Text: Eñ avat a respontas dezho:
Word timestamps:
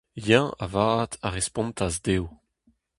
Eñ 0.35 0.45
avat 0.65 1.11
a 1.27 1.29
respontas 1.37 1.93
dezho: 2.05 2.25